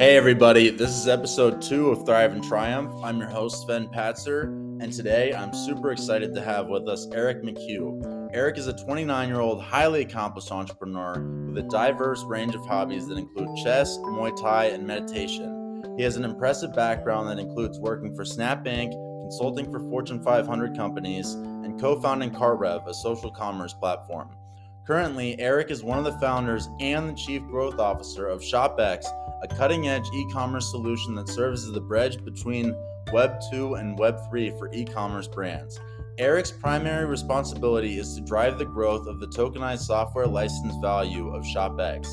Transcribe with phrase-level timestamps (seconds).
[0.00, 2.90] Hey, everybody, this is episode two of Thrive and Triumph.
[3.04, 4.44] I'm your host, Sven Patzer,
[4.82, 8.30] and today I'm super excited to have with us Eric McHugh.
[8.32, 13.08] Eric is a 29 year old, highly accomplished entrepreneur with a diverse range of hobbies
[13.08, 15.94] that include chess, Muay Thai, and meditation.
[15.98, 18.92] He has an impressive background that includes working for Snap Inc.,
[19.24, 24.30] consulting for Fortune 500 companies, and co founding CartRev, a social commerce platform.
[24.86, 29.04] Currently, Eric is one of the founders and the chief growth officer of ShopX,
[29.42, 32.74] a cutting edge e commerce solution that serves as the bridge between
[33.12, 35.78] Web 2 and Web 3 for e commerce brands.
[36.18, 41.42] Eric's primary responsibility is to drive the growth of the tokenized software license value of
[41.44, 42.04] ShopX.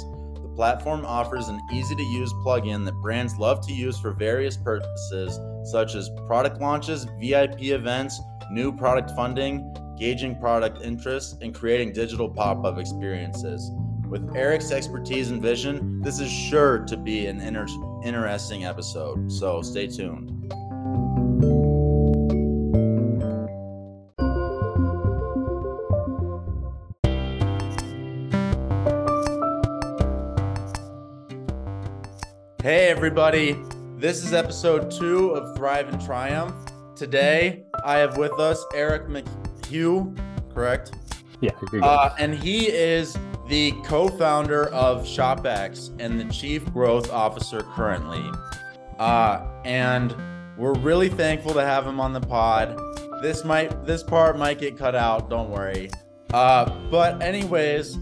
[0.41, 4.55] The platform offers an easy to use plugin that brands love to use for various
[4.55, 5.39] purposes,
[5.70, 12.30] such as product launches, VIP events, new product funding, gauging product interest, and creating digital
[12.30, 13.72] pop up experiences.
[14.09, 17.67] With Eric's expertise and vision, this is sure to be an inter-
[18.05, 20.31] interesting episode, so stay tuned.
[32.64, 33.58] Hey, everybody.
[33.97, 36.55] This is episode two of Thrive and Triumph.
[36.95, 40.17] Today, I have with us Eric McHugh,
[40.53, 40.94] correct?
[41.42, 41.52] Yeah,
[41.83, 43.16] uh, and he is
[43.48, 48.23] the co-founder of ShopX and the chief growth officer currently.
[49.00, 50.16] Uh, and
[50.58, 52.78] we're really thankful to have him on the pod.
[53.22, 55.89] This might this part might get cut out, don't worry.
[56.34, 57.98] Uh, but anyways,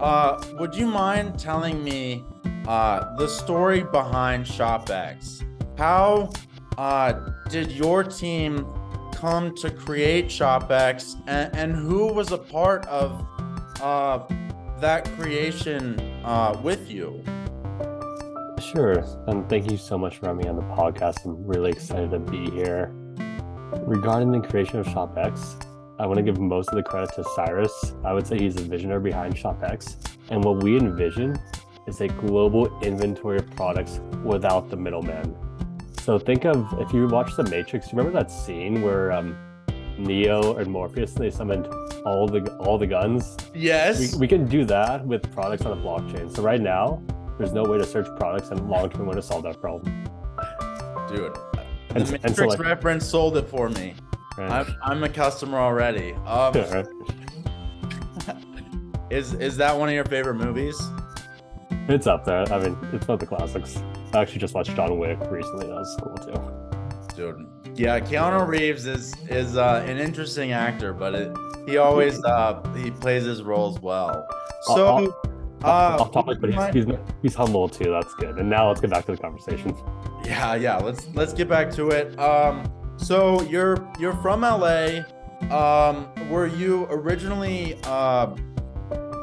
[0.00, 2.24] uh, would you mind telling me
[2.66, 5.44] uh, the story behind ShopX?
[5.78, 6.30] How
[6.78, 7.12] uh,
[7.48, 8.66] did your team
[9.12, 13.26] come to create ShopX, and, and who was a part of
[13.82, 14.20] uh,
[14.80, 17.22] that creation uh, with you?
[18.60, 19.04] Sure.
[19.26, 21.24] And thank you so much for having me on the podcast.
[21.24, 22.92] I'm really excited to be here.
[23.82, 25.66] Regarding the creation of ShopX,
[25.98, 27.94] I want to give most of the credit to Cyrus.
[28.04, 29.96] I would say he's the visionary behind ShopX.
[30.30, 31.38] And what we envision
[31.86, 35.36] is a global inventory of products without the middleman.
[36.02, 39.36] So think of if you watch The Matrix, remember that scene where um,
[40.00, 41.66] Neo and Morpheus they summoned
[42.04, 43.36] all the all the guns.
[43.54, 44.14] Yes.
[44.14, 46.34] We, we can do that with products on a blockchain.
[46.34, 47.02] So right now,
[47.38, 50.04] there's no way to search products and long term way to solve that problem.
[51.08, 51.36] Dude,
[51.94, 53.94] and, the Matrix so like, reference sold it for me.
[54.38, 54.50] Right.
[54.50, 56.12] I'm, I'm a customer already.
[56.26, 56.86] Um, right.
[59.10, 60.80] is is that one of your favorite movies?
[61.88, 62.50] It's up there.
[62.52, 63.82] I mean, it's one of the classics.
[64.12, 65.66] I actually just watched John Wick recently.
[65.66, 66.69] That was cool too.
[67.20, 71.36] Dude, yeah, Keanu Reeves is is uh, an interesting actor, but it,
[71.66, 74.26] he always uh, he plays his roles well.
[74.62, 75.14] So, off,
[75.62, 77.90] uh, off topic, but he's, he's, he's humble too.
[77.90, 78.38] That's good.
[78.38, 79.76] And now let's get back to the conversation.
[80.24, 80.78] Yeah, yeah.
[80.78, 82.18] Let's let's get back to it.
[82.18, 85.00] Um, so you're you're from LA.
[85.50, 88.34] Um, were you originally uh,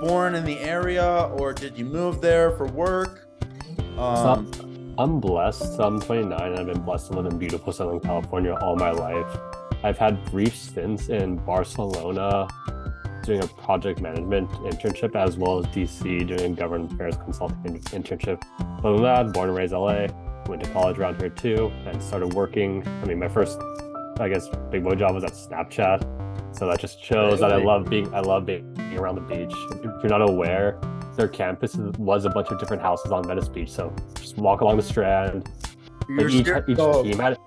[0.01, 3.27] born in the area, or did you move there for work?
[3.97, 4.51] Um,
[4.99, 5.79] I'm blessed.
[5.79, 9.27] I'm 29 and I've been blessed to live in beautiful Southern California all my life.
[9.83, 12.47] I've had brief stints in Barcelona
[13.23, 18.41] doing a project management internship as well as DC doing a government affairs consulting internship.
[18.79, 20.07] Other than that, born and raised LA,
[20.47, 22.87] went to college around here too, and started working.
[22.87, 23.59] I mean, my first,
[24.19, 26.55] I guess, big boy job was at Snapchat.
[26.57, 27.41] So that just shows really?
[27.41, 29.53] that I love being I love being around the beach.
[29.73, 30.79] If you're not aware,
[31.17, 33.71] their campus was a bunch of different houses on Venice Beach.
[33.71, 35.49] So just walk along the Strand.
[36.09, 37.03] Like each, each oh.
[37.03, 37.37] team had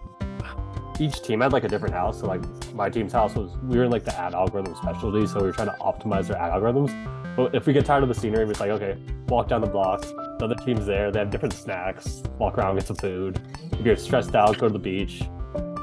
[1.01, 2.21] each team had like a different house.
[2.21, 2.43] So like
[2.75, 5.53] my team's house was we were in like the ad algorithm specialty, so we were
[5.53, 6.95] trying to optimize their ad algorithms.
[7.37, 8.99] But if we get tired of the scenery, we're like, okay,
[9.29, 10.09] walk down the blocks.
[10.11, 11.11] The other team's there.
[11.11, 12.23] They have different snacks.
[12.39, 13.41] Walk around, get some food.
[13.73, 15.23] If you're stressed out, go to the beach.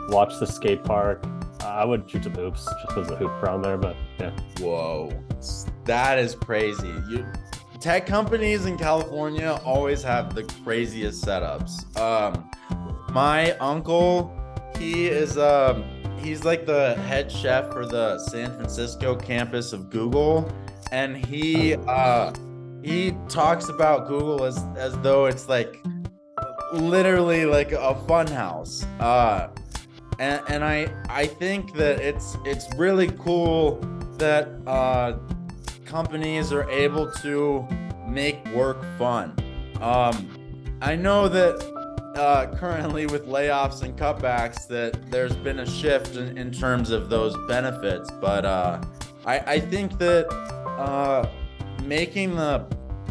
[0.10, 1.26] Watch the skate park.
[1.62, 4.32] I would shoot some hoops just as a hoop around there, but yeah.
[4.60, 5.12] Whoa,
[5.86, 6.94] that is crazy.
[7.10, 7.26] You
[7.80, 11.96] tech companies in California always have the craziest setups.
[11.98, 12.50] Um,
[13.12, 14.34] my uncle,
[14.78, 15.84] he is um,
[16.18, 20.52] he's like the head chef for the San Francisco campus of Google,
[20.92, 22.34] and he uh,
[22.84, 25.84] he talks about Google as as though it's like
[26.74, 28.84] literally like a fun house.
[29.00, 29.50] Uh,
[30.20, 33.80] and, and I I think that it's it's really cool
[34.18, 35.18] that uh,
[35.88, 37.66] companies are able to
[38.08, 39.34] make work fun.
[39.82, 41.56] Um, I know that
[42.16, 47.10] uh, currently with layoffs and cutbacks that there's been a shift in, in terms of
[47.10, 48.82] those benefits, but uh,
[49.26, 50.32] I, I think that
[50.78, 51.30] uh,
[51.84, 52.66] making the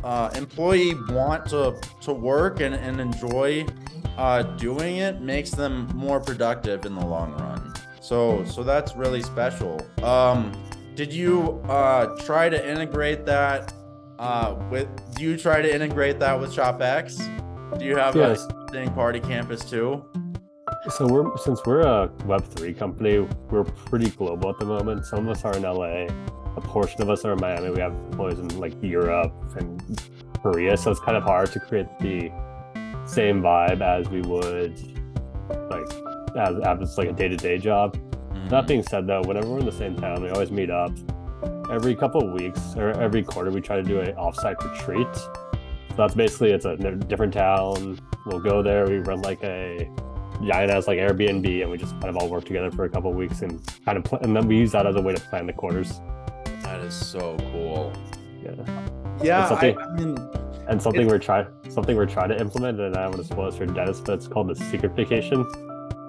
[0.05, 3.67] uh, employee want to to work and, and enjoy
[4.17, 7.75] uh, doing it makes them more productive in the long run.
[8.00, 9.81] So so that's really special.
[10.02, 10.52] Um,
[10.96, 13.72] did you uh, try to integrate that
[14.19, 14.88] uh, with?
[15.14, 17.19] Do you try to integrate that with ShopX?
[17.78, 18.46] Do you have Yes.
[18.50, 20.04] a thing party campus too?
[20.88, 23.20] So we're since we're a Web three company,
[23.50, 25.04] we're pretty global at the moment.
[25.04, 26.06] Some of us are in LA,
[26.56, 27.70] a portion of us are in Miami.
[27.70, 30.00] We have employees in like Europe and
[30.42, 32.31] Korea, so it's kind of hard to create the
[33.04, 34.81] same vibe as we would
[35.70, 35.87] like
[36.37, 37.96] as, as like a day to day job.
[38.48, 40.93] That being said, though, whenever we're in the same town, we always meet up.
[41.70, 45.12] Every couple of weeks or every quarter, we try to do an offsite retreat.
[45.14, 47.98] So that's basically it's a different town.
[48.25, 48.87] We'll go there.
[48.87, 49.90] We run like a
[50.44, 53.10] giant as like Airbnb, and we just kind of all work together for a couple
[53.10, 55.20] of weeks and kind of pl- and then we use that as a way to
[55.22, 56.00] plan the quarters.
[56.62, 57.92] That is so cool.
[58.44, 58.52] Yeah,
[59.22, 60.16] Yeah, It's I, I mean,
[60.69, 63.46] and something we're trying something we're trying to implement, and I don't want to spoil
[63.46, 65.44] this for Dennis, but it's called the secret vacation,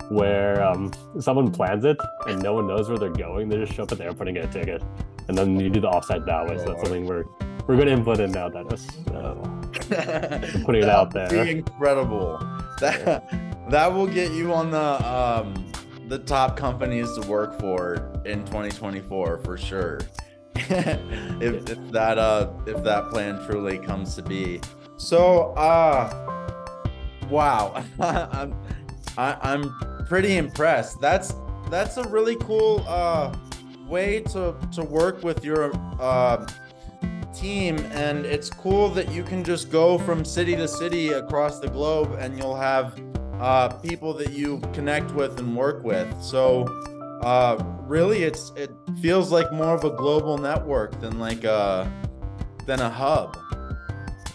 [0.10, 3.50] where um, someone plans it and no one knows where they're going.
[3.50, 4.84] They just show up at the airport and get a ticket,
[5.28, 6.58] and then you do the offsite that way.
[6.58, 7.26] So that's something we're
[7.68, 8.88] we're going to implement now, Dennis.
[9.08, 9.60] So,
[10.66, 11.34] putting it out there.
[11.46, 12.40] incredible.
[12.80, 13.28] That
[13.70, 15.66] that will get you on the um
[16.08, 20.00] the top companies to work for in 2024 for sure.
[20.56, 24.62] if, if that uh if that plan truly comes to be.
[24.96, 26.48] So uh
[27.30, 27.84] wow.
[29.18, 31.02] I'm I, I'm pretty impressed.
[31.02, 31.34] That's
[31.70, 33.36] that's a really cool uh
[33.88, 36.46] way to to work with your uh
[37.34, 37.78] team.
[37.92, 42.16] And it's cool that you can just go from city to city across the globe
[42.20, 43.00] and you'll have
[43.40, 46.12] uh, people that you connect with and work with.
[46.22, 46.64] So
[47.24, 48.72] uh, really it's it
[49.02, 51.92] feels like more of a global network than like a
[52.66, 53.38] than a hub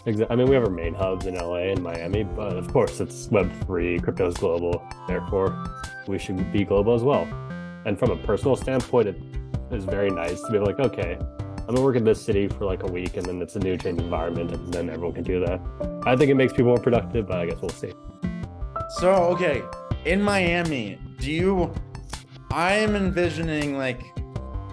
[0.06, 3.00] Exa- I mean, we have our main hubs in LA and Miami, but of course,
[3.00, 4.84] it's Web3, crypto's global.
[5.06, 5.56] Therefore,
[6.08, 7.28] we should be global as well.
[7.84, 9.16] And from a personal standpoint, it
[9.70, 12.82] is very nice to be like, okay, I'm gonna work in this city for like
[12.82, 15.60] a week, and then it's a new change environment, and then everyone can do that.
[16.04, 17.92] I think it makes people more productive, but I guess we'll see.
[18.98, 19.62] So okay,
[20.04, 21.72] in Miami, do you?
[22.50, 24.02] I am envisioning like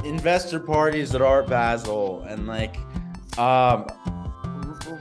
[0.03, 2.75] investor parties at Art Basel and like,
[3.37, 3.85] um,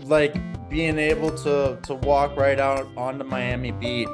[0.05, 0.35] like
[0.69, 4.09] being able to to walk right out onto Miami Beach.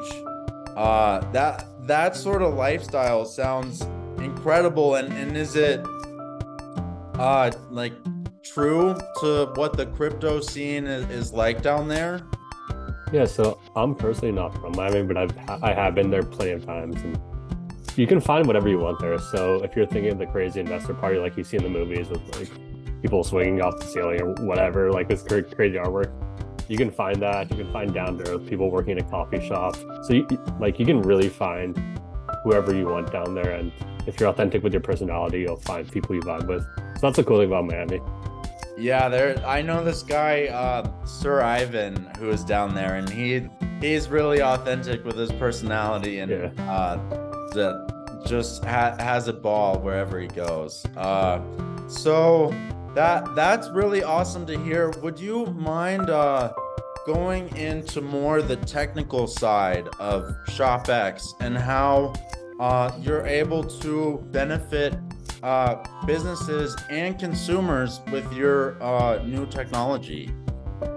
[0.76, 3.82] Uh, that that sort of lifestyle sounds
[4.18, 4.96] incredible.
[4.96, 5.80] And and is it,
[7.18, 7.92] uh, like
[8.42, 12.20] true to what the crypto scene is, is like down there?
[13.12, 16.64] Yeah, so I'm personally not from Miami, but I've I have been there plenty of
[16.64, 17.20] times, and
[17.96, 19.18] you can find whatever you want there.
[19.18, 22.08] So if you're thinking of the crazy investor party like you see in the movies
[22.08, 22.50] with like
[23.04, 26.10] people swinging off the ceiling or whatever, like this crazy artwork,
[26.70, 27.50] you can find that.
[27.50, 29.76] You can find down to earth people working in a coffee shop.
[30.04, 30.26] So you,
[30.58, 31.78] like you can really find
[32.44, 33.70] whoever you want down there, and
[34.06, 36.62] if you're authentic with your personality, you'll find people you vibe with.
[36.62, 38.00] So that's the cool thing about Miami.
[38.78, 39.36] Yeah, there.
[39.46, 43.46] I know this guy, uh, Sir Ivan, who is down there, and he
[43.82, 46.72] he's really authentic with his personality, and Yeah.
[46.72, 47.86] uh,
[48.26, 50.86] just ha- has a ball wherever he goes.
[50.96, 51.40] Uh,
[51.86, 52.50] so
[52.94, 54.90] that that's really awesome to hear.
[55.02, 56.52] Would you mind uh,
[57.06, 62.14] going into more the technical side of ShopX and how
[62.60, 64.94] uh, you're able to benefit
[65.42, 70.30] uh, businesses and consumers with your uh, new technology.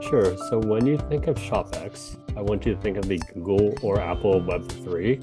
[0.01, 0.37] Sure.
[0.49, 3.99] So when you think of ShopX, I want you to think of the Google or
[3.99, 5.21] Apple Web3.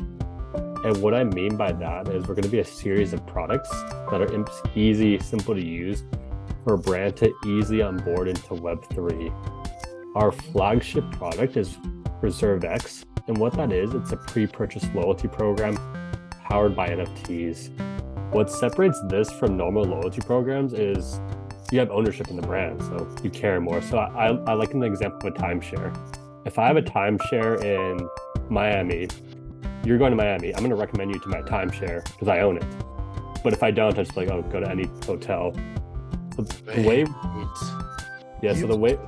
[0.84, 3.70] And what I mean by that is we're going to be a series of products
[4.10, 4.44] that are
[4.76, 6.04] easy, simple to use
[6.64, 9.32] for brand to easily onboard into Web3.
[10.16, 11.76] Our flagship product is
[12.22, 13.04] ReserveX.
[13.28, 15.78] And what that is, it's a pre purchase loyalty program
[16.42, 17.70] powered by NFTs.
[18.32, 21.20] What separates this from normal loyalty programs is
[21.70, 23.80] you have ownership in the brand, so you care more.
[23.80, 25.96] So I, I, I like an example of a timeshare.
[26.44, 28.08] If I have a timeshare in
[28.50, 29.08] Miami,
[29.84, 32.58] you're going to Miami, I'm going to recommend you to my timeshare because I own
[32.58, 32.64] it.
[33.42, 35.54] But if I don't, I'm just like, oh, go to any hotel.
[36.36, 37.04] The way,
[38.42, 38.98] yeah, so the way,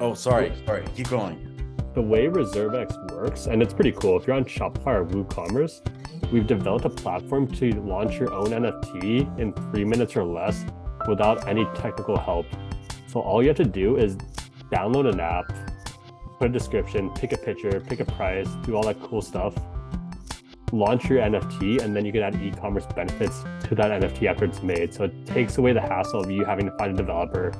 [0.00, 0.84] Oh, sorry, sorry.
[0.96, 1.50] Keep going.
[1.94, 4.18] the way ReserveX works, and it's pretty cool.
[4.18, 5.80] If you're on Shopify or WooCommerce,
[6.32, 10.64] we've developed a platform to launch your own NFT in three minutes or less
[11.08, 12.46] without any technical help.
[13.06, 14.16] So all you have to do is
[14.72, 15.46] download an app,
[16.40, 19.54] put a description, pick a picture, pick a price, do all that cool stuff,
[20.74, 24.62] launch your NFT, and then you can add e-commerce benefits to that NFT after it's
[24.62, 24.92] made.
[24.92, 27.52] So it takes away the hassle of you having to find a developer,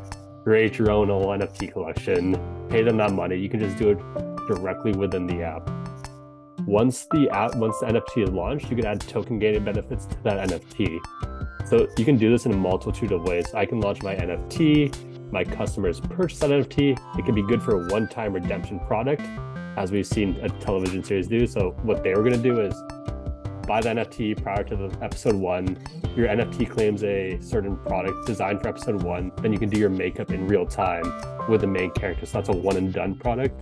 [0.43, 3.37] create your own NFT collection, pay them that money.
[3.37, 3.99] You can just do it
[4.47, 5.71] directly within the app.
[6.67, 10.23] Once the app, once the NFT is launched, you can add token gated benefits to
[10.25, 10.99] that NFT.
[11.67, 13.55] So you can do this in a multitude of ways.
[13.55, 16.99] I can launch my NFT, my customers purchase that NFT.
[17.19, 19.23] It can be good for a one-time redemption product,
[19.77, 21.47] as we've seen a television series do.
[21.47, 22.75] So what they were going to do is
[23.67, 25.79] buy the NFT prior to the episode one.
[26.17, 29.33] Your NFT claims a certain product designed for episode one.
[29.43, 31.05] Then you can do your makeup in real time
[31.49, 32.27] with the main character.
[32.27, 33.61] So that's a one and done product.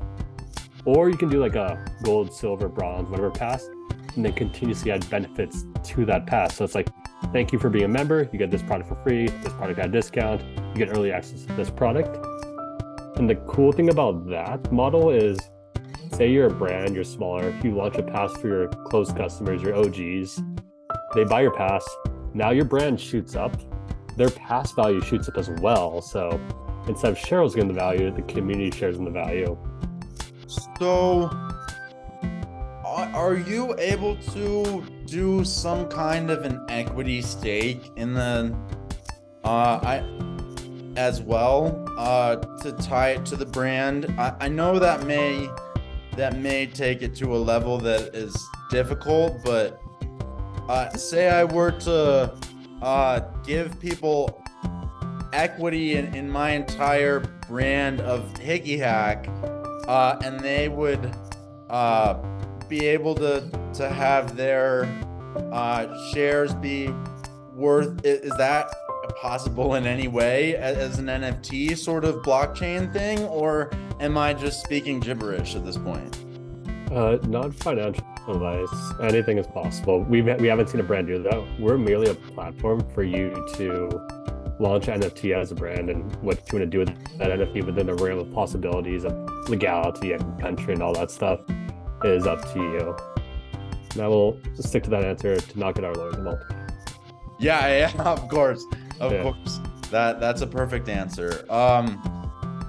[0.85, 3.69] Or you can do like a gold, silver, bronze, whatever pass,
[4.17, 6.57] and then continuously add benefits to that pass.
[6.57, 6.89] So it's like,
[7.33, 8.29] thank you for being a member.
[8.33, 11.45] You get this product for free, this product at a discount, you get early access
[11.47, 12.17] to this product.
[13.17, 15.39] And the cool thing about that model is
[16.23, 19.75] say you're a brand, you're smaller, you launch a pass for your close customers, your
[19.75, 20.41] OGs,
[21.17, 21.85] they buy your pass.
[22.33, 23.57] Now your brand shoots up,
[24.17, 26.01] their pass value shoots up as well.
[26.01, 26.41] So
[26.87, 29.59] instead of Cheryl's getting the value, the community shares in the value.
[30.79, 31.29] So,
[32.85, 38.57] are you able to do some kind of an equity stake in the,
[39.43, 40.05] uh, I,
[40.97, 44.15] as well, uh, to tie it to the brand?
[44.19, 45.49] I, I know that may,
[46.17, 48.37] that may take it to a level that is
[48.71, 49.81] difficult, but,
[50.69, 52.37] uh, say I were to,
[52.83, 54.43] uh, give people
[55.33, 59.29] equity in, in my entire brand of Hickey Hack
[59.89, 61.15] uh, and they would
[61.71, 62.15] uh,
[62.69, 64.85] be able to to have their
[65.53, 66.93] uh, shares be
[67.55, 68.05] worth.
[68.05, 68.73] Is that
[69.17, 74.63] possible in any way as an NFT sort of blockchain thing, or am I just
[74.63, 76.19] speaking gibberish at this point?
[76.91, 78.69] Uh, not financial advice.
[79.01, 80.03] Anything is possible.
[80.03, 81.61] We we haven't seen a brand do that.
[81.61, 83.89] We're merely a platform for you to
[84.59, 87.87] launch NFT as a brand and what you want to do with that NFT within
[87.87, 89.13] the realm of possibilities of
[89.49, 91.41] legality and country and all that stuff
[92.05, 92.97] is up to you.
[93.95, 96.62] And I will stick to that answer to not get our lawyers involved.
[97.43, 98.65] Yeah, yeah, of course,
[99.01, 99.23] of yeah.
[99.23, 99.61] course.
[99.91, 101.45] That that's a perfect answer.
[101.51, 102.01] Um,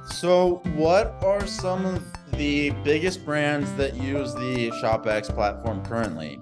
[0.10, 6.40] so what are some of the biggest brands that use the ShopX platform currently?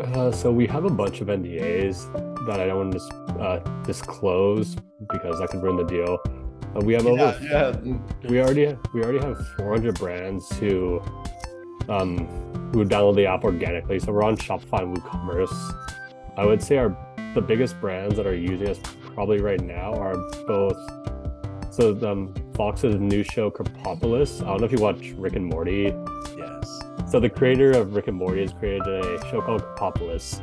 [0.00, 4.74] Uh, so we have a bunch of NDAs that I don't want to uh, disclose
[5.12, 6.18] because that could ruin the deal.
[6.74, 7.38] Uh, we have yeah, over.
[7.42, 7.98] Yeah.
[8.28, 11.02] We already have, we already have 400 brands who
[11.88, 12.26] um
[12.72, 13.98] who download the app organically.
[13.98, 15.99] So we're on Shopify and WooCommerce.
[16.36, 16.96] I would say our
[17.34, 18.80] the biggest brands that are using us
[19.14, 20.76] probably right now are both.
[21.72, 24.42] So um, Fox's new show Krapopolis.
[24.42, 25.94] I don't know if you watch Rick and Morty.
[26.36, 26.80] Yes.
[27.08, 30.40] So the creator of Rick and Morty has created a show called Krapopolis,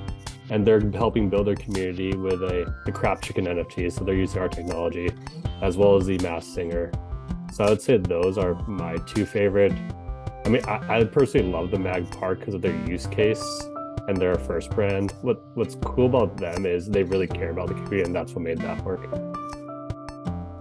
[0.50, 3.91] and they're helping build their community with a the Krap Chicken NFT.
[3.91, 5.12] So they're using our technology,
[5.62, 6.91] as well as the Masked Singer.
[7.51, 9.74] So I would say those are my two favorite.
[10.46, 13.44] I mean, I, I personally love the Mag Park because of their use case
[14.08, 15.14] and their first brand.
[15.22, 18.44] What What's cool about them is they really care about the community, and that's what
[18.44, 19.08] made that work.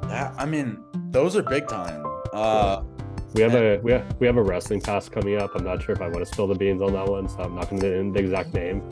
[0.08, 2.04] Yeah, I mean, those are big time.
[2.32, 2.82] Uh,
[3.34, 5.50] we have a we have, we have a wrestling pass coming up.
[5.54, 7.54] I'm not sure if I want to spill the beans on that one, so I'm
[7.54, 8.82] not going to name the exact name.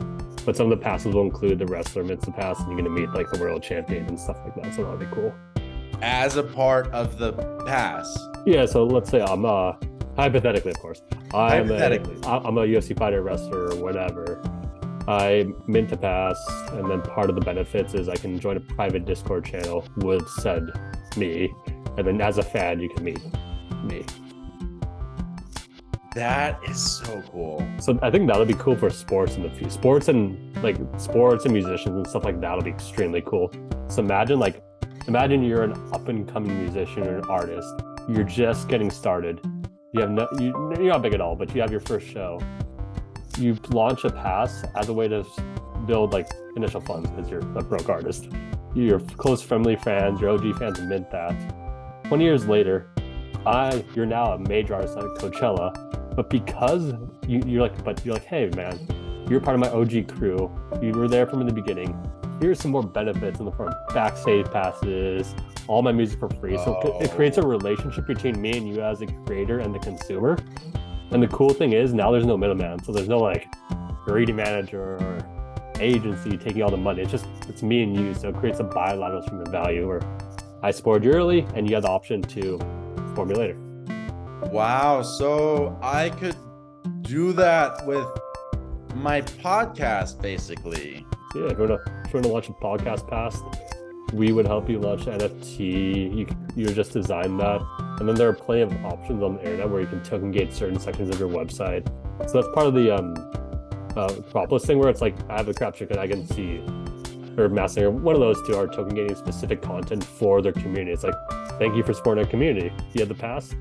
[0.45, 2.85] But some of the passes will include the wrestler mints the pass, and you're going
[2.85, 4.73] to meet like the world champion and stuff like that.
[4.75, 5.33] So that'll be cool.
[6.01, 7.33] As a part of the
[7.65, 8.15] pass.
[8.45, 8.65] Yeah.
[8.65, 9.73] So let's say I'm uh
[10.15, 11.01] hypothetically, of course,
[11.35, 11.69] I'm.
[11.69, 11.85] A,
[12.25, 14.41] I'm a UFC fighter, wrestler, or whatever.
[15.07, 16.37] I mint a pass,
[16.71, 20.27] and then part of the benefits is I can join a private Discord channel with
[20.29, 20.71] said
[21.15, 21.53] me,
[21.97, 23.19] and then as a fan, you can meet
[23.83, 24.05] me.
[26.15, 27.67] That is so cool.
[27.79, 29.69] So I think that'll be cool for sports in the future.
[29.69, 33.51] Sports and like sports and musicians and stuff like that'll be extremely cool.
[33.89, 34.63] So imagine like
[35.07, 37.67] imagine you're an up and coming musician or an artist.
[38.07, 39.41] You're just getting started.
[39.95, 40.47] You have no you,
[40.77, 42.41] you're not big at all, but you have your first show.
[43.37, 45.25] You launch a pass as a way to
[45.87, 48.27] build like initial funds because you're a broke artist.
[48.73, 51.33] Your close family fans, your OG fans mint that.
[52.07, 52.89] 20 years later,
[53.45, 55.85] I you're now a major artist at Coachella
[56.15, 56.93] but because
[57.27, 58.87] you, you're like, but you're like, hey man,
[59.29, 60.49] you're part of my OG crew.
[60.81, 61.93] You were there from the beginning.
[62.39, 65.35] Here's some more benefits in the form of backstage passes,
[65.67, 66.57] all my music for free.
[66.57, 66.99] So oh.
[67.01, 67.47] it creates a oh.
[67.47, 70.37] relationship between me and you as a creator and the consumer.
[71.11, 72.83] And the cool thing is now there's no middleman.
[72.83, 73.47] So there's no like
[74.05, 75.19] greedy manager or
[75.79, 77.01] agency taking all the money.
[77.01, 78.13] It's just it's me and you.
[78.13, 80.01] So it creates a bilateral stream of value where
[80.63, 82.59] I support you early and you have the option to
[83.09, 83.57] support me later.
[84.51, 85.01] Wow.
[85.01, 86.35] So I could
[87.01, 88.07] do that with
[88.95, 91.05] my podcast, basically.
[91.35, 93.43] Yeah, if you want to, if you want to launch a podcast past,
[94.13, 96.15] we would help you launch NFT.
[96.15, 97.61] You you just design that,
[97.99, 100.53] and then there are plenty of options on the internet where you can token gate
[100.53, 101.87] certain sections of your website.
[102.27, 103.13] So that's part of the um
[103.95, 104.09] uh,
[104.75, 106.61] where it's like I have a Krap Chicken I can see
[107.37, 110.91] or Masked Singer, one of those two are token gating specific content for their community.
[110.91, 111.15] It's like,
[111.59, 112.71] thank you for supporting our community.
[112.93, 113.53] You had the pass,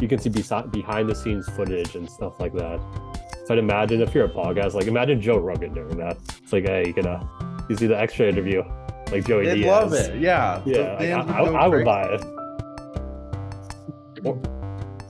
[0.00, 2.80] you can see behind the scenes footage and stuff like that.
[3.46, 6.18] So I'd imagine if you're a podcast, like imagine Joe Rogan doing that.
[6.42, 7.06] It's like, hey, you can
[7.68, 8.62] you see the extra interview,
[9.12, 9.66] like Joey They Diaz.
[9.66, 10.20] love it.
[10.20, 10.60] Yeah.
[10.66, 12.22] Yeah, The like, I, would I, I would buy it.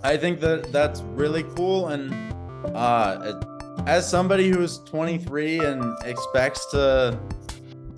[0.03, 1.89] I think that that's really cool.
[1.89, 2.13] And
[2.75, 3.41] uh,
[3.87, 7.19] as somebody who's 23 and expects to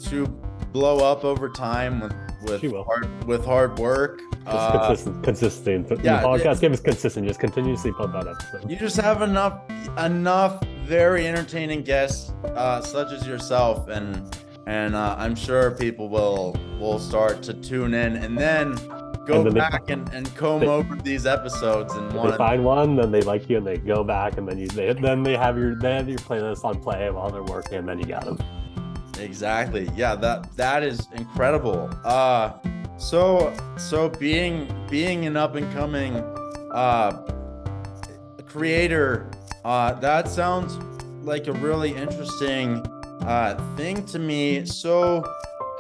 [0.05, 0.27] to
[0.73, 5.89] blow up over time with with hard, with hard work, Just uh, consistent, consistent.
[5.89, 7.27] The yeah, podcast game is consistent.
[7.27, 8.65] Just continuously pump out episodes.
[8.69, 9.61] you just have enough
[9.99, 16.55] enough very entertaining guests uh, such as yourself, and and uh, I'm sure people will
[16.79, 18.75] will start to tune in and then
[19.27, 22.65] go And then they- back and, and comb they- over these episodes and they find
[22.65, 25.37] one, then they like you, and they go back, and then you they, then they
[25.37, 28.25] have your they have your playlist on play while they're working, and then you got
[28.25, 28.39] them.
[29.19, 29.91] Exactly.
[29.97, 31.91] Yeah, that that is incredible.
[32.05, 32.53] Uh
[32.99, 34.55] so so being
[34.91, 36.15] being an up and coming
[36.73, 37.11] uh
[38.47, 39.31] creator,
[39.65, 40.77] uh that sounds
[41.25, 42.83] like a really interesting
[43.23, 44.65] uh thing to me.
[44.65, 45.25] So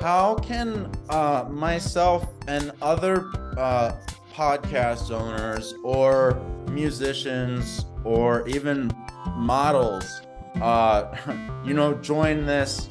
[0.01, 3.27] how can uh myself and other
[3.57, 3.97] uh
[4.33, 6.41] podcast owners or
[6.71, 8.91] musicians or even
[9.37, 10.23] models
[10.61, 11.15] uh
[11.65, 12.89] you know join this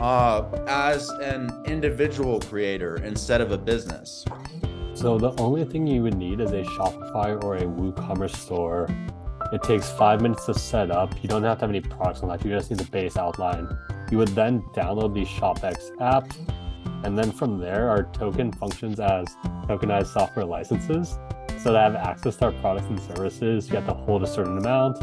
[0.00, 4.24] uh, as an individual creator instead of a business.
[4.94, 8.88] So the only thing you would need is a Shopify or a WooCommerce store.
[9.52, 11.14] It takes five minutes to set up.
[11.22, 12.44] You don't have to have any products on that.
[12.44, 13.68] You just need the base outline.
[14.10, 16.30] You would then download the ShopX app,
[17.04, 19.26] and then from there, our token functions as
[19.68, 21.18] tokenized software licenses.
[21.62, 24.58] So to have access to our products and services, you have to hold a certain
[24.58, 25.02] amount,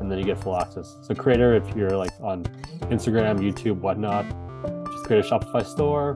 [0.00, 0.96] and then you get full access.
[1.02, 2.44] So creator, if you're like on
[2.90, 4.24] Instagram, YouTube, whatnot,
[4.92, 6.14] just create a Shopify store,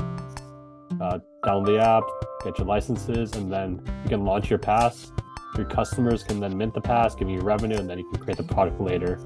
[1.01, 2.05] uh, download the app,
[2.45, 5.11] get your licenses, and then you can launch your pass.
[5.59, 8.37] Your customers can then mint the pass, giving you revenue, and then you can create
[8.37, 9.21] the product later.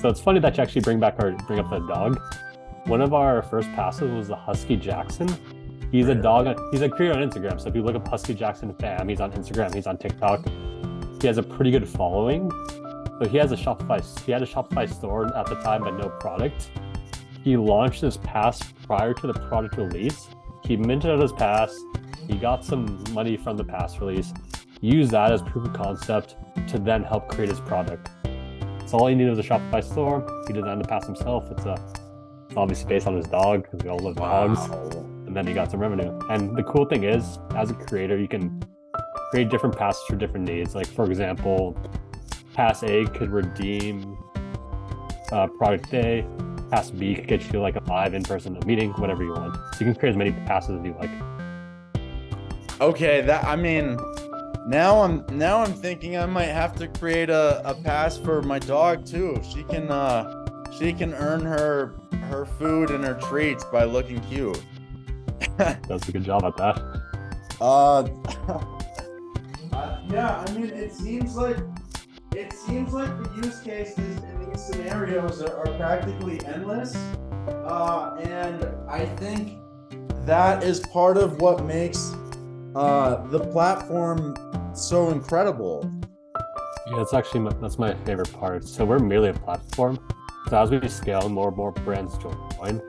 [0.00, 2.18] So it's funny that you actually bring back our bring up the dog.
[2.86, 5.28] One of our first passes was the Husky Jackson.
[5.92, 6.58] He's a dog.
[6.72, 7.60] He's a creator on Instagram.
[7.60, 9.74] So if you look up Husky Jackson fam, he's on Instagram.
[9.74, 10.48] He's on TikTok.
[11.20, 12.50] He has a pretty good following.
[13.20, 14.00] So he has a Shopify.
[14.24, 16.70] He had a Shopify store at the time, but no product.
[17.44, 20.28] He launched his pass prior to the product release.
[20.64, 21.78] He minted out his pass.
[22.26, 24.32] He got some money from the pass release.
[24.80, 26.36] Used that as proof of concept
[26.68, 28.10] to then help create his product.
[28.86, 30.44] So all he needed was a Shopify store.
[30.46, 31.50] He designed the pass himself.
[31.50, 31.74] It's a
[32.48, 34.60] it's obviously based on his dog because we all love dogs.
[35.26, 36.18] And then he got some revenue.
[36.30, 38.62] And the cool thing is, as a creator, you can
[39.30, 40.74] create different passes for different needs.
[40.74, 41.76] Like for example,
[42.54, 44.16] Pass A could redeem
[45.32, 46.24] uh, product A.
[46.70, 49.54] Pass B could get you like a live in-person meeting, whatever you want.
[49.74, 51.10] So you can create as many passes as you like.
[52.80, 53.98] Okay, that I mean,
[54.68, 58.58] now I'm now I'm thinking I might have to create a, a pass for my
[58.58, 59.40] dog too.
[59.50, 60.46] She can uh
[60.78, 61.94] she can earn her
[62.28, 64.62] her food and her treats by looking cute.
[65.88, 66.78] Does a good job at that.
[67.60, 68.02] Uh,
[69.72, 71.56] uh, yeah, I mean, it seems like
[72.34, 78.68] it seems like the use cases in these scenarios are, are practically endless, uh, and
[78.86, 79.58] I think
[80.26, 82.12] that is part of what makes
[82.76, 84.34] uh, the platform
[84.82, 85.90] so incredible.
[86.86, 88.64] Yeah, it's actually my, that's my favorite part.
[88.64, 89.98] So we're merely a platform.
[90.48, 92.80] So as we scale, more and more brands join.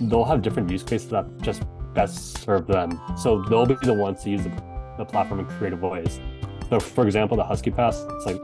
[0.00, 1.62] They'll have different use cases that just
[1.94, 3.00] best serve them.
[3.16, 4.50] So they'll be the ones to use the,
[4.96, 6.20] the platform in creative ways.
[6.68, 8.40] So for example, the Husky Pass, it's like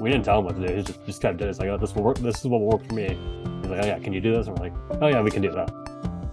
[0.00, 0.74] we didn't tell him what to do.
[0.74, 1.50] He just just kept doing it.
[1.50, 2.18] It's like, oh, this will work.
[2.18, 3.16] This is what will work for me.
[3.62, 4.46] He's like, oh yeah, can you do this?
[4.46, 5.70] And we're like, oh yeah, we can do that.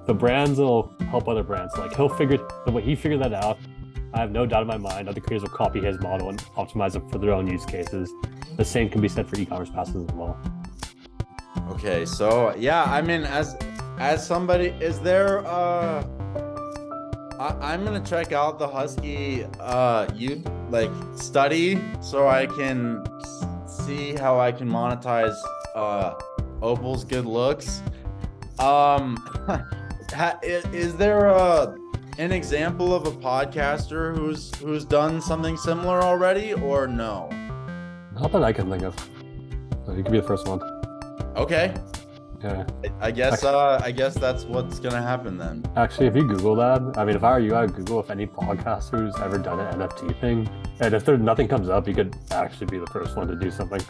[0.05, 1.75] The brands will help other brands.
[1.77, 3.57] Like he'll figure the way he figured that out.
[4.15, 6.95] I have no doubt in my mind other creators will copy his model and optimize
[6.95, 8.09] it for their own use cases.
[8.55, 10.39] The same can be said for e-commerce passes as well.
[11.71, 13.57] Okay, so yeah, I mean, as
[13.99, 16.05] as somebody, is there uh,
[17.39, 23.03] I, I'm gonna check out the Husky uh you like study so I can
[23.67, 25.35] see how I can monetize
[25.75, 26.13] uh
[26.61, 27.81] Opal's good looks.
[28.59, 29.17] Um,
[30.41, 31.75] is, is there a
[32.17, 37.29] an example of a podcaster who's who's done something similar already or no?
[38.13, 38.95] Not that I can think of.
[39.85, 40.61] So you could be the first one.
[41.35, 41.73] Okay.
[42.43, 42.65] Yeah.
[42.99, 45.65] I guess uh I guess that's what's gonna happen then.
[45.75, 48.27] Actually, if you Google that, I mean, if I were you, I'd Google if any
[48.27, 50.49] podcaster's ever done an NFT thing,
[50.79, 53.49] and if there nothing comes up, you could actually be the first one to do
[53.49, 53.81] something,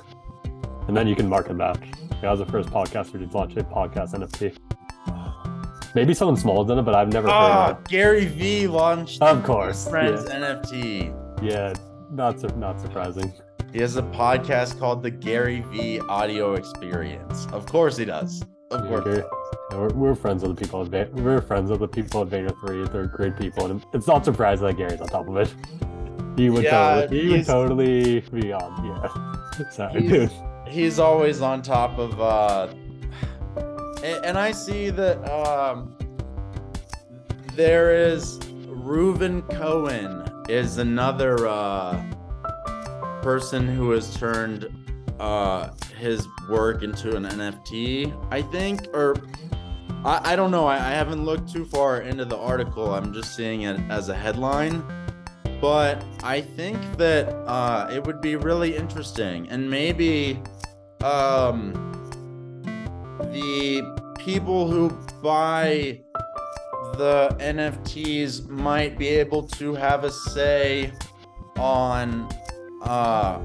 [0.87, 1.77] and then you can market that.
[2.23, 4.57] I was the first podcaster to launch a podcast NFT.
[5.95, 9.21] Maybe someone small has done it, but I've never heard Ah, of Gary V launched
[9.21, 10.39] Of course, Friends yeah.
[10.61, 11.13] NFT.
[11.41, 11.73] Yeah,
[12.11, 13.31] not sur- not surprising.
[13.71, 17.47] He has a podcast called the Gary V Audio Experience.
[17.53, 18.43] Of course he does.
[18.71, 19.05] Of Yeah, course.
[19.05, 19.29] he Gary- does.
[19.71, 22.27] Yeah, we're, we're friends with the people at Va- we're friends with the people at
[22.27, 22.85] Vayner Three.
[22.87, 25.53] They're great people, and it's not surprising that Gary's on top of it.
[26.35, 28.85] He would Yeah, totally, he would he's- totally be on.
[28.85, 30.31] Yeah, sorry, He's- dude.
[30.67, 32.67] He's always on top of uh
[34.05, 35.95] and, I see that um
[37.53, 42.03] there is Reuven Cohen is another uh
[43.21, 44.67] person who has turned
[45.19, 49.15] uh his work into an NFT, I think, or
[50.03, 50.67] I, I don't know.
[50.67, 52.93] I, I haven't looked too far into the article.
[52.93, 54.83] I'm just seeing it as a headline.
[55.59, 60.39] But I think that uh, it would be really interesting, and maybe
[61.01, 61.94] um,
[63.19, 63.83] the
[64.19, 64.89] people who
[65.21, 66.01] buy
[66.97, 70.91] the NFTs might be able to have a say
[71.57, 72.27] on
[72.81, 73.39] uh,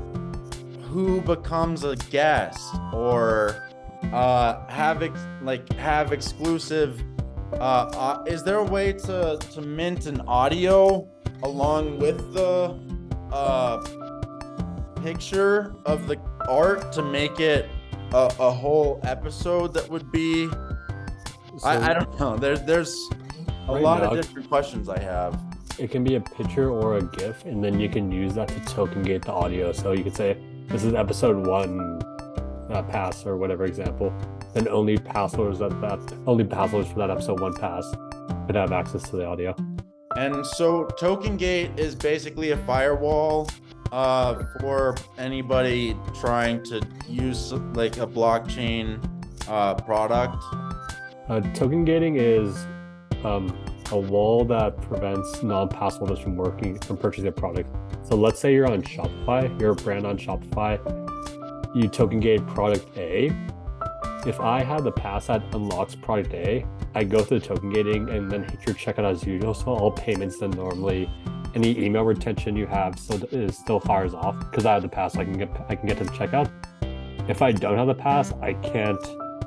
[0.88, 3.68] who becomes a guest or
[4.12, 7.02] uh, have ex- like have exclusive.
[7.52, 11.09] Uh, is there a way to to mint an audio
[11.42, 12.78] along with the
[13.33, 13.80] uh,
[15.02, 17.68] picture of the art to make it
[18.12, 20.48] a, a whole episode that would be
[21.64, 22.94] I, I don't know there's there's
[23.68, 25.38] a Right lot now- of different questions i have
[25.78, 28.60] It can be a picture or a GIF, and then you can use that to
[28.66, 29.72] token gate the audio.
[29.72, 30.36] So you could say,
[30.68, 31.72] "This is episode one
[32.70, 34.12] uh, pass" or whatever example.
[34.56, 37.84] and only passholders that that only passholders for that episode one pass
[38.46, 39.54] could have access to the audio.
[40.24, 43.48] and so token gate is basically a firewall
[43.92, 49.00] uh, for anybody trying to use like a blockchain
[49.48, 50.42] uh, product
[51.31, 52.66] Uh, token gating is
[53.22, 53.46] um,
[53.92, 57.70] a wall that prevents non-passholders from working from purchasing a product.
[58.03, 60.72] So let's say you're on Shopify, you're a brand on Shopify,
[61.72, 63.31] you token gate product A.
[64.26, 68.11] If I have the pass that unlocks product A, I go through the token gating
[68.11, 69.55] and then hit your checkout as usual.
[69.55, 71.09] So all payments then normally,
[71.54, 75.16] any email retention you have still is still fires off because I have the pass.
[75.16, 76.50] I can get I can get to the checkout.
[77.28, 79.00] If I don't have the pass, I can't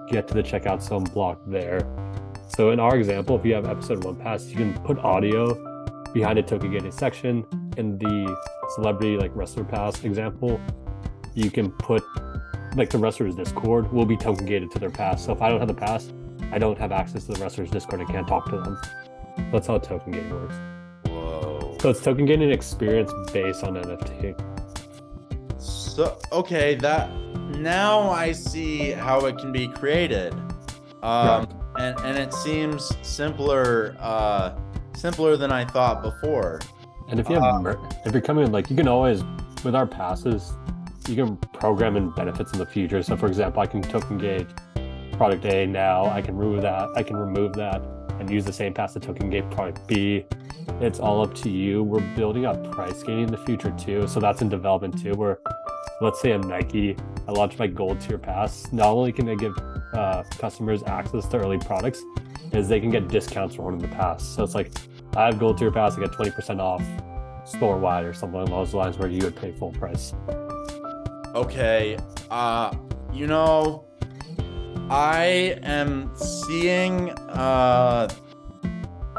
[0.10, 1.82] get to the checkout, so I'm blocked there.
[2.56, 5.54] So in our example, if you have episode one pass, you can put audio
[6.13, 7.46] behind a token gated section.
[7.78, 8.38] In the
[8.76, 10.62] celebrity like wrestler pass example,
[11.34, 12.04] you can put
[12.76, 15.26] like the wrestler's Discord will be token gated to their pass.
[15.26, 16.12] So if I don't have the pass,
[16.52, 18.80] I don't have access to the wrestler's Discord and can't talk to them.
[19.52, 20.56] That's how token gating works.
[21.84, 24.39] So it's token gating experience based on NFT.
[25.60, 27.13] So okay, that
[27.60, 30.34] now I see how it can be created,
[31.02, 31.46] um,
[31.78, 34.58] and and it seems simpler, uh,
[34.96, 36.62] simpler than I thought before.
[37.10, 39.22] And if you have, Uh, if you're coming like you can always,
[39.65, 40.54] with our passes,
[41.10, 43.04] you can program in benefits in the future.
[43.04, 44.48] So, for example, I can token gate
[45.17, 46.06] product A now.
[46.06, 46.88] I can remove that.
[46.96, 47.84] I can remove that
[48.24, 50.26] and use the same pass to token gate product B.
[50.80, 51.84] It's all up to you.
[51.84, 54.08] We're building up price gating in the future too.
[54.08, 55.14] So that's in development too.
[55.14, 55.40] Where,
[56.02, 56.96] let's say I'm Nike,
[57.28, 58.72] I launch my gold tier pass.
[58.72, 59.58] Not only can I give
[59.94, 62.02] uh, customers access to early products,
[62.54, 64.24] is they can get discounts for owning the pass.
[64.24, 64.72] So it's like
[65.16, 66.84] I have gold tier pass, I get 20% off
[67.46, 70.14] store wide or something along those lines where you would pay full price.
[71.36, 71.98] Okay,
[72.32, 72.74] uh,
[73.12, 73.86] you know,
[74.90, 78.08] I am seeing uh,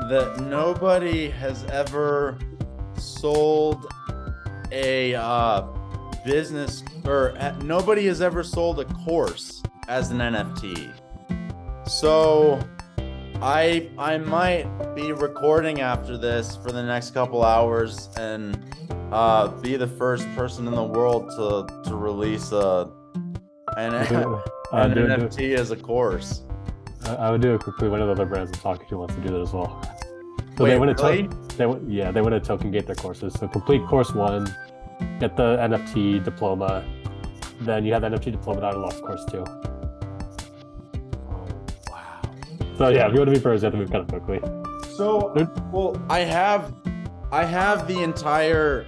[0.09, 2.39] that nobody has ever
[2.97, 3.87] sold
[4.71, 5.67] a uh,
[6.25, 10.93] business or uh, nobody has ever sold a course as an NFT.
[11.87, 12.61] So
[13.43, 18.59] I I might be recording after this for the next couple hours and
[19.13, 22.91] uh, be the first person in the world to to release a
[23.77, 24.41] an,
[24.83, 26.43] an do- do- NFT as a course.
[27.07, 27.89] I I would do it quickly.
[27.89, 29.81] One of the other brands I'm talking to wants to do that as well.
[30.57, 31.29] So Wait, they want to really?
[31.57, 33.35] they want, yeah they want to token gate their courses.
[33.35, 34.45] So complete course one,
[35.19, 36.85] get the NFT diploma,
[37.61, 39.45] then you have the NFT diploma that unlocks course two.
[41.29, 41.49] Oh,
[41.91, 42.23] wow.
[42.79, 44.41] So yeah, if you want to be first, you have to move kind of quickly.
[44.97, 45.35] So,
[45.73, 46.73] well, I have,
[47.33, 48.87] I have the entire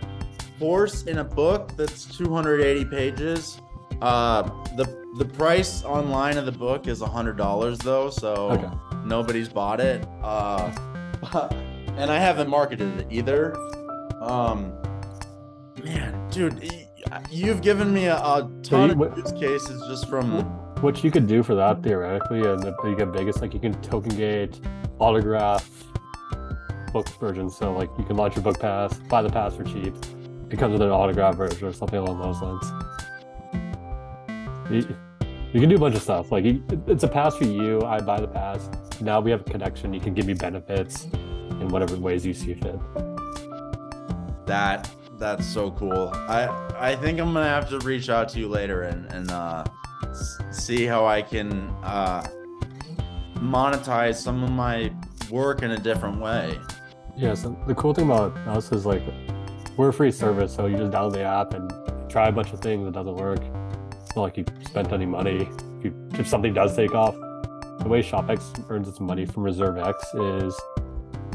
[0.60, 3.60] course in a book that's 280 pages,
[4.02, 4.42] Uh,
[4.76, 4.84] the
[5.18, 8.68] the price online of the book is a hundred dollars though, so Okay.
[9.04, 10.06] nobody's bought it.
[10.22, 10.70] Uh,
[11.96, 13.56] and I haven't marketed it either.
[14.20, 14.72] Um,
[15.82, 16.68] man, dude,
[17.30, 20.44] you've given me a, a So ton you- of what- use cases just from.
[20.82, 24.14] What you could do for that theoretically, and you get biggest like you can token
[24.14, 24.60] gate,
[24.98, 25.66] autograph
[26.92, 27.48] book version.
[27.48, 29.94] So like you can launch your book pass, buy the pass for cheap.
[30.50, 32.70] It comes with an autograph version or something along those lines.
[34.70, 34.86] You,
[35.52, 36.30] you can do a bunch of stuff.
[36.32, 37.82] Like you, it's a pass for you.
[37.82, 38.68] I buy the pass.
[39.00, 39.92] Now we have a connection.
[39.94, 42.78] You can give me benefits in whatever ways you see fit.
[44.46, 46.10] That that's so cool.
[46.14, 46.46] I
[46.78, 49.64] I think I'm gonna have to reach out to you later and and uh,
[50.10, 51.52] s- see how I can
[51.82, 52.26] uh,
[53.36, 54.92] monetize some of my
[55.30, 56.58] work in a different way.
[57.16, 59.02] Yeah, so the cool thing about us is like
[59.76, 61.70] we're a free service, so you just download the app and
[62.10, 62.84] try a bunch of things.
[62.84, 63.40] that doesn't work.
[64.16, 65.48] Not like you spent any money.
[65.78, 67.14] If, you, if something does take off,
[67.80, 70.58] the way ShopX earns its money from Reserve X is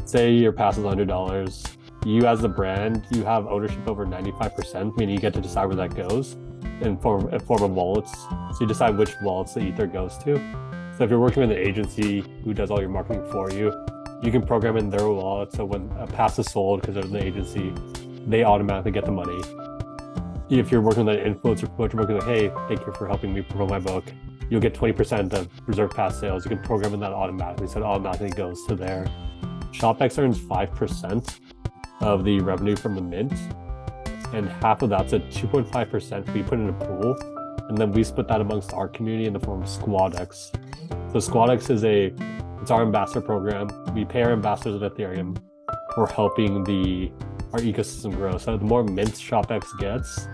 [0.04, 1.64] say your pass is hundred dollars.
[2.04, 5.40] You as the brand, you have ownership over ninety five percent, meaning you get to
[5.40, 6.36] decide where that goes
[6.80, 8.12] in form in form of wallets.
[8.20, 10.34] So you decide which wallets the ether goes to.
[10.98, 13.72] So if you're working with an agency who does all your marketing for you,
[14.24, 17.12] you can program in their wallet so when a pass is sold because they're in
[17.12, 17.72] the agency,
[18.26, 19.40] they automatically get the money.
[20.58, 23.40] If you're working with an influencer coach, working like, hey, thank you for helping me
[23.40, 24.04] promote my book.
[24.50, 26.44] You'll get 20% of reserve pass sales.
[26.44, 29.06] You can program in that automatically, so it automatically goes to there.
[29.70, 31.40] ShopX earns 5%
[32.00, 33.32] of the revenue from the mint,
[34.34, 37.16] and half of that's at 2.5% we put in a pool,
[37.70, 40.52] and then we split that amongst our community in the form of SquadX.
[41.12, 42.14] So SquadX is a
[42.60, 43.70] it's our ambassador program.
[43.94, 45.34] We pay our ambassadors of Ethereum
[45.94, 47.10] for helping the
[47.52, 48.38] our ecosystem grow.
[48.38, 50.26] So the more mint ShopX gets,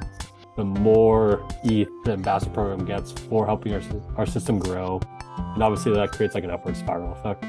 [0.59, 3.83] the more ETH the ambassador program gets for helping our,
[4.17, 5.01] our system grow.
[5.37, 7.45] And obviously that creates like an upward spiral effect.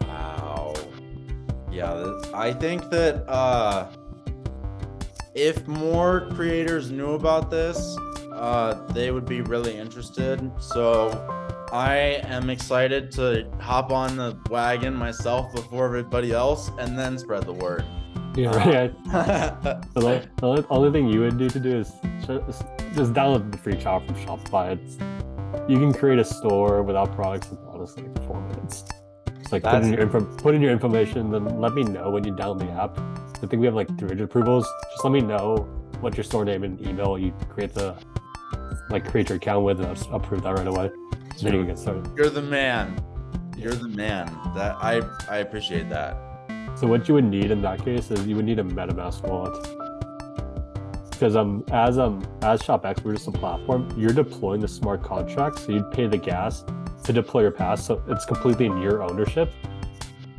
[0.00, 0.72] Wow.
[1.70, 3.90] Yeah, I think that uh,
[5.34, 7.94] if more creators knew about this,
[8.32, 10.50] uh, they would be really interested.
[10.58, 11.10] So
[11.72, 17.44] I am excited to hop on the wagon myself before everybody else and then spread
[17.44, 17.84] the word.
[18.36, 18.94] Yeah, right.
[19.94, 21.92] The, only- the only, only thing you would need to do is
[22.26, 22.62] just,
[22.94, 24.72] just download the free trial from Shopify.
[24.78, 24.96] It's,
[25.70, 28.84] you can create a store without products in honestly like four minutes.
[29.40, 32.24] It's like put in, your info, put in your information, then let me know when
[32.24, 32.98] you download the app.
[33.42, 34.66] I think we have like 300 approvals.
[34.90, 35.56] Just let me know
[36.00, 37.94] what your store name and email you create the
[38.90, 40.90] like create your account with, and I'll approve that right away.
[41.40, 42.08] Then you can get started.
[42.16, 43.02] You're the man.
[43.56, 44.26] You're the man.
[44.54, 46.16] That I I appreciate that.
[46.76, 49.62] So what you would need in that case is you would need a MetaMask wallet.
[51.10, 55.60] Because um as um as ShopX, we're just a platform, you're deploying the smart contract,
[55.60, 56.64] so you'd pay the gas
[57.04, 59.52] to deploy your pass, so it's completely in your ownership.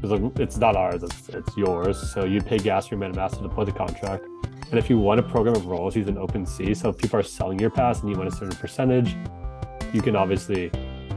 [0.01, 2.11] Because like, it's not ours, it's it's yours.
[2.11, 4.25] So you'd pay gas for your MetaMask to deploy the contract.
[4.69, 7.59] And if you want a program of royalties in OpenSea, so if people are selling
[7.59, 9.15] your pass and you want a certain percentage,
[9.93, 10.69] you can obviously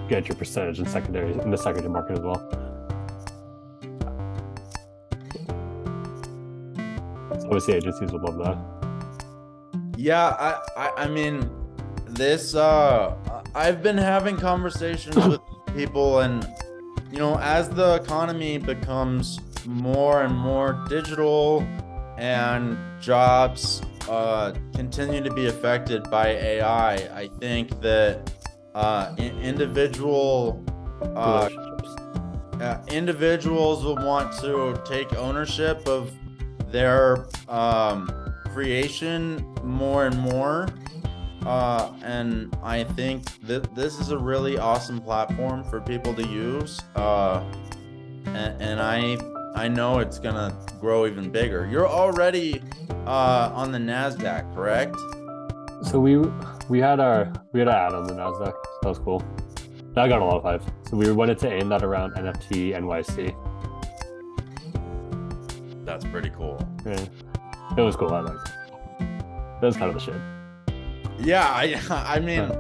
[0.09, 2.68] get your percentage in secondary in the secondary market as well.
[7.49, 8.59] Obviously agencies would love that.
[9.97, 11.51] Yeah, I, I I mean
[12.07, 13.17] this uh
[13.55, 15.41] I've been having conversations with
[15.75, 16.47] people and
[17.11, 21.67] you know as the economy becomes more and more digital
[22.19, 28.31] and jobs uh continue to be affected by AI, I think that
[28.75, 30.63] uh in- individual
[31.17, 31.49] uh
[32.61, 36.13] uh, individuals will want to take ownership of
[36.71, 38.11] their um,
[38.53, 40.69] creation more and more.
[41.47, 46.81] Uh, and I think that this is a really awesome platform for people to use.
[46.97, 47.45] Uh,
[48.27, 49.17] and, and I
[49.55, 51.67] I know it's gonna grow even bigger.
[51.67, 52.63] You're already
[53.07, 54.95] uh, on the Nasdaq, correct?
[55.83, 56.19] So we
[56.69, 58.55] we had our we had an ad on the Nasdaq.
[58.83, 59.23] That was cool.
[59.95, 60.63] That got a lot of hype.
[60.89, 63.35] So we wanted to aim that around NFT NYC.
[65.89, 66.61] That's pretty cool.
[66.85, 67.03] Yeah.
[67.79, 68.13] It was cool.
[68.13, 68.55] I liked it.
[69.01, 70.21] That was kind of the shit.
[71.19, 72.53] Yeah, I I mean,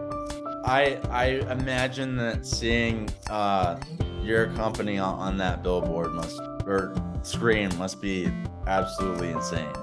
[0.64, 3.78] I I imagine that seeing uh
[4.22, 8.32] your company on, on that billboard must or screen must be
[8.66, 9.74] absolutely insane.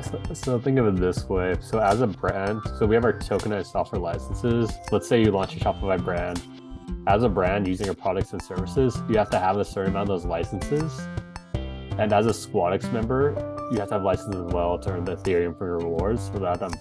[0.00, 1.56] So, so think of it this way.
[1.60, 4.70] So as a brand, so we have our tokenized software licenses.
[4.92, 6.42] Let's say you launch a Shopify brand.
[7.06, 10.08] As a brand using your products and services, you have to have a certain amount
[10.08, 11.06] of those licenses.
[11.98, 13.34] And as a SquadX member,
[13.70, 16.38] you have to have licenses as well to earn the Ethereum for your rewards so
[16.40, 16.72] that um,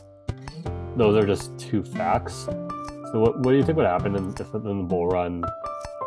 [0.96, 2.46] those are just two facts.
[2.46, 5.44] So what, what do you think would happen in, if in the bull run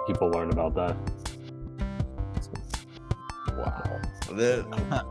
[0.07, 0.97] people learn about that?
[3.57, 5.03] Wow.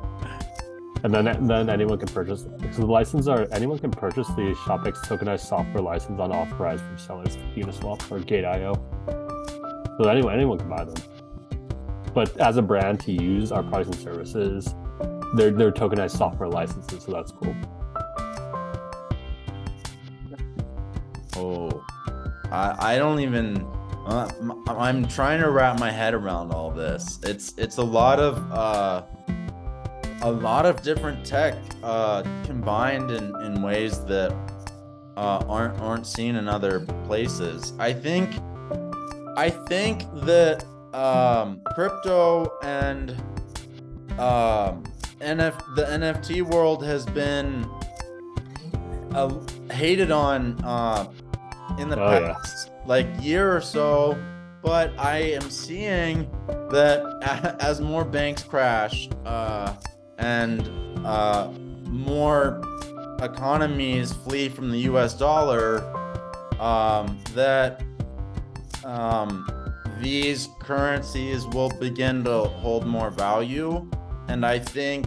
[1.03, 5.05] And then then anyone can purchase because the license are anyone can purchase the ShopX
[5.05, 8.73] tokenized software license unauthorized from sellers to Uniswap or Gate.io.
[9.97, 10.95] So anyone anyone can buy them.
[12.15, 14.73] But as a brand to use our products and services,
[15.35, 17.55] they're they're tokenized software licenses, so that's cool.
[21.35, 21.85] Oh,
[22.51, 23.67] I I don't even.
[24.07, 27.19] Uh, m- I'm trying to wrap my head around all this.
[27.23, 29.03] It's it's a lot of uh,
[30.21, 34.31] a lot of different tech uh, combined in, in ways that
[35.17, 37.73] uh, aren't aren't seen in other places.
[37.77, 38.35] I think
[39.35, 40.63] I think that
[40.95, 43.11] um, crypto and
[44.19, 44.83] um,
[45.19, 47.69] NF the NFT world has been
[49.13, 49.33] uh,
[49.71, 51.07] hated on uh,
[51.79, 52.33] in the Oh, yeah.
[52.33, 54.17] past like year or so
[54.61, 56.29] but i am seeing
[56.69, 57.01] that
[57.59, 59.73] as more banks crash uh,
[60.19, 60.69] and
[61.05, 61.49] uh,
[61.87, 62.61] more
[63.21, 65.81] economies flee from the us dollar
[66.59, 67.81] um, that
[68.83, 69.64] um,
[70.01, 73.89] these currencies will begin to hold more value
[74.27, 75.05] and i think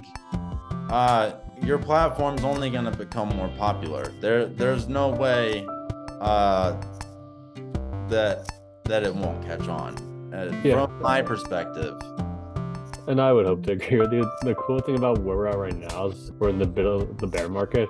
[0.90, 5.66] uh, your platform's only going to become more popular there there's no way
[6.20, 6.74] uh,
[8.08, 8.48] that
[8.84, 9.94] that it won't catch on.
[10.32, 10.86] Uh, Yeah.
[10.86, 11.94] From my perspective,
[13.06, 14.30] And I would hope to agree with you.
[14.42, 17.16] The cool thing about where we're at right now is we're in the bit of
[17.18, 17.88] the bear market,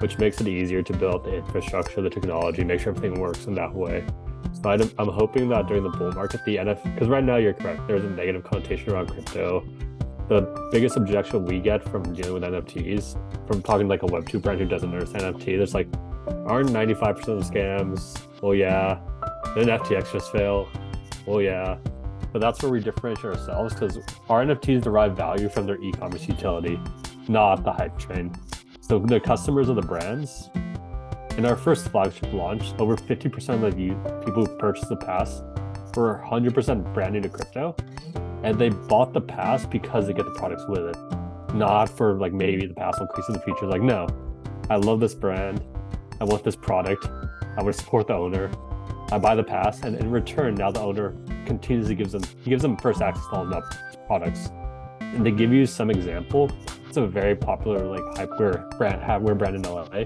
[0.00, 3.54] which makes it easier to build the infrastructure, the technology, make sure everything works in
[3.54, 4.04] that way.
[4.62, 7.54] So I'm, I'm hoping that during the bull market, the NF, because right now you're
[7.54, 9.64] correct, there's a negative connotation around crypto.
[10.28, 14.42] The biggest objection we get from dealing with NFTs, from talking to like a Web2
[14.42, 15.88] brand who doesn't understand NFT, there's like,
[16.46, 18.20] aren't 95% of scams?
[18.42, 19.00] Well, yeah.
[19.54, 20.68] Didn't FTX just fail?
[21.26, 21.78] Well, yeah.
[22.32, 26.78] But that's where we differentiate ourselves because our NFTs derive value from their e-commerce utility,
[27.28, 28.32] not the hype train.
[28.80, 30.50] So the customers of the brands.
[31.38, 35.42] In our first flagship launch, over 50% of the people who purchased the pass
[35.94, 37.74] were 100% brand new to crypto,
[38.42, 40.96] and they bought the pass because they get the products with it,
[41.54, 43.66] not for like maybe the pass will increase in the future.
[43.66, 44.06] Like no,
[44.68, 45.64] I love this brand,
[46.20, 47.06] I want this product,
[47.56, 48.50] I want to support the owner.
[49.12, 52.62] I buy the pass, and in return, now the owner continuously gives them he gives
[52.62, 53.60] them first access to all the
[54.06, 54.50] products.
[55.00, 56.50] And to give you some example,
[56.86, 60.04] it's a very popular like hypeware brand hardware brand in LA,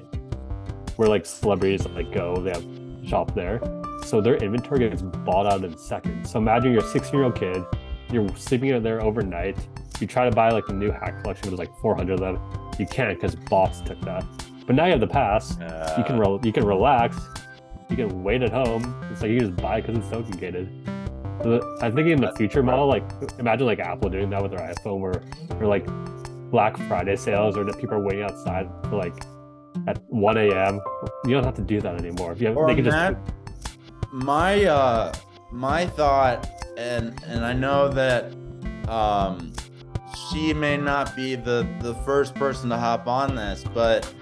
[0.97, 2.65] where like celebrities like go, they have
[3.09, 3.61] shop there.
[4.05, 6.31] So their inventory gets bought out in seconds.
[6.31, 7.63] So imagine you're a 16 year old kid,
[8.11, 9.57] you're sleeping in there overnight.
[10.01, 12.39] You try to buy like the new hack collection, there's like 400 of them.
[12.79, 14.25] You can't because bots took that.
[14.67, 15.59] But now you have the pass.
[15.61, 17.17] uh, You can rel you can relax.
[17.91, 18.83] You can wait at home.
[19.13, 20.69] It's like you just buy because it's token gated.
[21.43, 23.05] So the- I'm thinking in the future model, like
[23.39, 25.23] imagine like Apple doing that with their iPhone, where
[25.61, 25.87] or like
[26.51, 29.15] Black Friday sales, or that people are waiting outside for like
[29.87, 30.81] at 1 a.m.
[31.25, 32.33] You don't have to do that anymore.
[32.33, 33.17] If you have, Or they can just Matt,
[34.13, 35.13] my uh
[35.51, 38.33] my thought and and I know that
[38.89, 39.53] um
[40.31, 44.13] she may not be the the first person to hop on this, but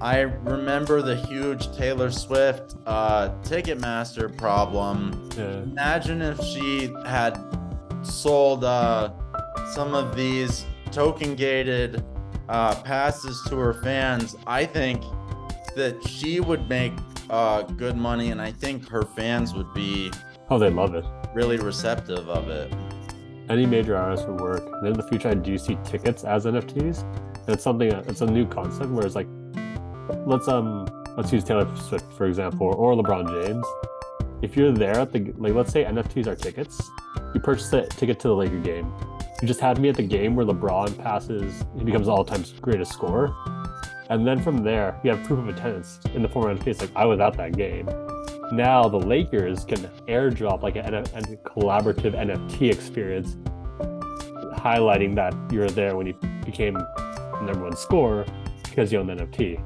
[0.00, 7.38] I remember the huge Taylor Swift uh Ticketmaster problem yeah, imagine if she had
[8.02, 9.10] sold uh,
[9.74, 12.02] some of these token gated
[12.50, 15.02] uh, passes to her fans i think
[15.74, 16.92] that she would make
[17.30, 20.10] uh, good money and i think her fans would be
[20.50, 21.04] oh they love it.
[21.34, 22.72] really receptive of it
[23.50, 24.62] Any major artist would work.
[24.78, 27.02] And in the future, I do see tickets as NFTs.
[27.02, 27.90] And it's something.
[27.90, 29.26] It's a new concept where it's like,
[30.24, 30.86] let's um,
[31.16, 33.66] let's use Taylor Swift for example, or LeBron James.
[34.40, 36.80] If you're there at the like, let's say NFTs are tickets.
[37.34, 38.92] You purchase a ticket to the Laker game.
[39.40, 41.64] You just had me at the game where LeBron passes.
[41.78, 43.34] He becomes all-time greatest scorer.
[44.10, 46.80] And then from there, you have proof of attendance in the form of NFTs.
[46.80, 47.88] Like I was at that game.
[48.52, 49.78] Now the Lakers can
[50.08, 53.36] airdrop like a, a collaborative NFT experience,
[54.58, 56.14] highlighting that you're there when you
[56.44, 56.74] became
[57.40, 58.26] number one scorer
[58.64, 59.62] because you own the NFT.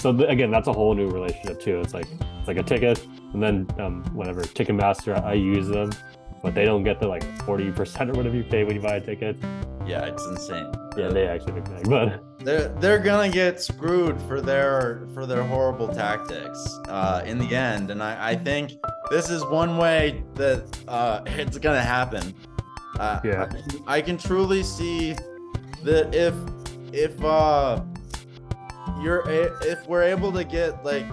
[0.00, 1.80] So th- again, that's a whole new relationship too.
[1.80, 3.04] It's like it's like a ticket,
[3.34, 5.90] and then um, whatever Ticketmaster, I use them,
[6.42, 8.96] but they don't get the like forty percent or whatever you pay when you buy
[8.96, 9.36] a ticket.
[9.86, 14.40] yeah it's insane Yeah, they actually make money, but they're they're gonna get screwed for
[14.40, 18.72] their for their horrible tactics uh, in the end, and I, I think
[19.10, 22.34] this is one way that uh, it's gonna happen.
[22.98, 23.42] Uh, Yeah.
[23.42, 25.14] I, can- I can truly see
[25.84, 26.34] that if
[26.92, 27.80] if uh,
[29.02, 31.06] you're a- if we're able to get like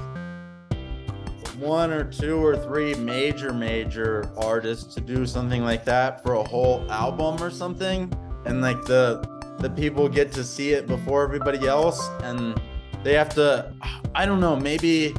[1.57, 6.43] one or two or three major major artists to do something like that for a
[6.43, 8.11] whole album or something
[8.45, 9.23] and like the
[9.59, 12.59] the people get to see it before everybody else and
[13.03, 13.71] they have to
[14.15, 15.13] i don't know maybe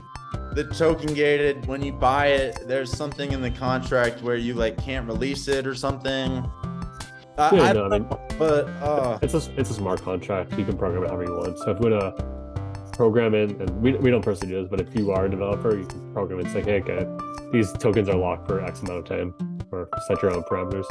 [0.53, 4.77] the token gated when you buy it there's something in the contract where you like
[4.83, 6.45] can't release it or something
[7.39, 8.09] I, Yeah, I no, I mean-
[8.39, 10.57] but uh It's a it's a smart contract.
[10.59, 11.59] You can program it however you want.
[11.59, 12.36] So if you want to
[12.97, 15.77] program it, and we, we don't personally do this, but if you are a developer,
[15.77, 17.07] you can program it and say, hey, okay,
[17.53, 19.35] these tokens are locked for X amount of time,
[19.71, 20.87] or set your own parameters.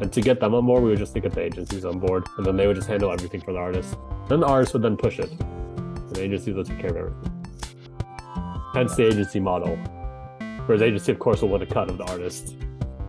[0.00, 2.46] And to get them on board, we would just get the agencies on board, and
[2.46, 3.96] then they would just handle everything for the artist.
[4.28, 7.32] Then the artist would then push it, and the agencies would take care of everything.
[8.74, 9.76] Hence the agency model.
[10.66, 12.56] Whereas agency, of course, will want a cut of the artist.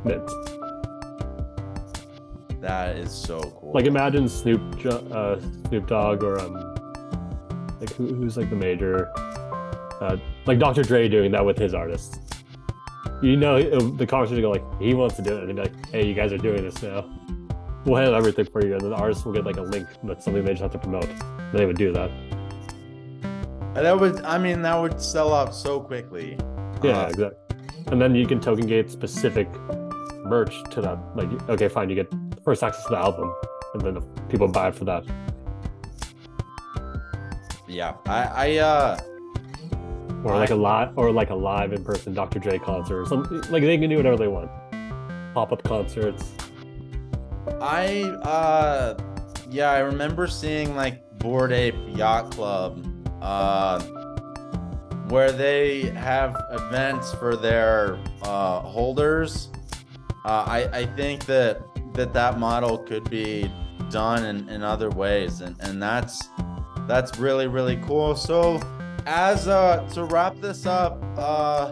[0.06, 0.30] Mint.
[2.62, 6.77] that is so cool Like imagine Snoop uh, Snoop Dogg or um
[7.88, 9.12] like who, who's like the major
[10.02, 10.84] uh, like Dr.
[10.84, 12.20] Dre doing that with his artists.
[13.22, 15.90] You know the conversation go like he wants to do it and they'd be like,
[15.90, 17.06] hey, you guys are doing this now.
[17.86, 20.26] We'll handle everything for you, and then the artist will get like a link that's
[20.26, 21.08] something they just have to promote.
[21.54, 22.12] They would do that.
[23.76, 26.36] And that would i mean that would sell out so quickly
[26.84, 27.38] Yeah, Uh, exactly.
[27.92, 29.48] And then you can token gate specific
[30.26, 30.98] merch to that.
[31.16, 32.12] Like, okay, fine, you get
[32.44, 33.34] first access to the album,
[33.74, 35.04] and then people buy it for that.
[37.68, 38.98] Yeah i i uh
[40.24, 42.40] or like I- a live or like a live in person Dr.
[42.40, 44.50] Dre concert or something like they can do whatever they want.
[45.34, 46.32] Pop up concerts.
[47.62, 48.98] I uh
[49.50, 52.86] yeah, I remember seeing like Bored Ape Yacht Club
[53.22, 53.80] uh
[55.10, 59.50] where they have events for their uh holders.
[60.26, 61.62] Uh I I think that
[61.94, 63.52] that that model could be
[63.90, 66.28] done in, in other ways and and that's
[66.88, 68.16] that's really really cool.
[68.16, 68.60] So
[69.06, 71.72] as uh to wrap this up, uh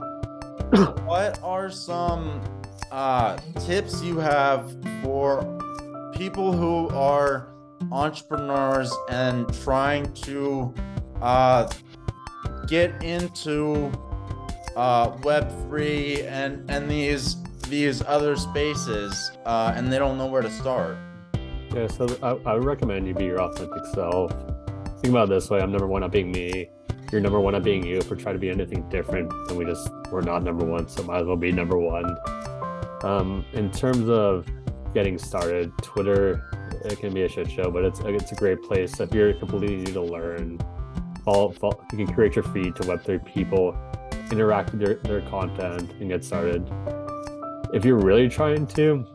[1.05, 2.41] what are some
[2.91, 5.43] uh, tips you have for
[6.15, 7.47] people who are
[7.91, 10.73] entrepreneurs and trying to
[11.21, 11.69] uh,
[12.67, 13.91] get into
[14.75, 17.37] uh, Web3 and and these
[17.69, 20.97] these other spaces uh, and they don't know where to start?
[21.73, 24.31] Yeah, so I, I recommend you be your authentic self.
[25.01, 26.69] Think about it this way: I'm number one at being me.
[27.11, 27.97] You're number one at being you.
[27.97, 31.03] If we're trying to be anything different, then we just we're not number one, so
[31.03, 32.17] might as well be number one.
[33.03, 34.47] Um, in terms of
[34.93, 36.43] getting started, Twitter
[36.85, 39.77] it can be a shit show, but it's it's a great place if you're completely
[39.77, 40.59] new to learn.
[41.23, 43.75] Follow, follow, you can create your feed to Web3 people,
[44.31, 46.71] interact with their, their content, and get started.
[47.73, 49.07] If you're really trying to,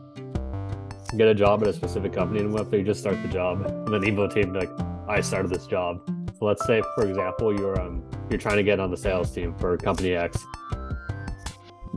[1.17, 3.87] get a job at a specific company in Web3, you just start the job and
[3.87, 4.69] then email team like,
[5.11, 6.01] I started this job.
[6.39, 9.53] So let's say, for example, you're um you're trying to get on the sales team
[9.55, 10.37] for company X.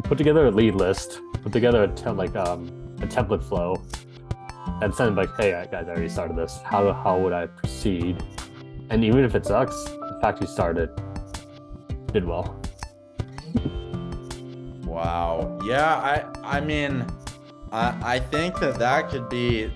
[0.02, 2.66] Put together a lead list, put together a te- like um
[3.00, 3.80] a template flow,
[4.82, 6.58] and send like, hey guys, I already started this.
[6.64, 8.20] How how would I proceed?
[8.90, 10.90] And even if it sucks, the fact you started
[12.12, 12.60] did well.
[14.84, 15.56] Wow.
[15.64, 17.06] Yeah, I I mean,
[17.70, 19.70] I I think that that could be